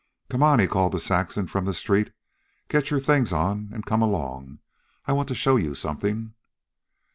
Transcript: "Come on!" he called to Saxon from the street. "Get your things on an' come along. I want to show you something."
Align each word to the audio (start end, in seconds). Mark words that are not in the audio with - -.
"Come 0.31 0.41
on!" 0.41 0.57
he 0.57 0.65
called 0.65 0.93
to 0.93 0.99
Saxon 0.99 1.45
from 1.45 1.65
the 1.65 1.75
street. 1.75 2.11
"Get 2.69 2.89
your 2.89 2.99
things 2.99 3.31
on 3.31 3.69
an' 3.71 3.83
come 3.83 4.01
along. 4.01 4.57
I 5.05 5.13
want 5.13 5.27
to 5.27 5.35
show 5.35 5.57
you 5.57 5.75
something." 5.75 6.33